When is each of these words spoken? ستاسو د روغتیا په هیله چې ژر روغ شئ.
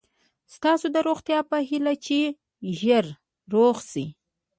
ستاسو 0.55 0.87
د 0.95 0.97
روغتیا 1.07 1.39
په 1.49 1.57
هیله 1.69 1.93
چې 2.05 2.19
ژر 2.79 3.05
روغ 3.53 3.75
شئ. 3.91 4.07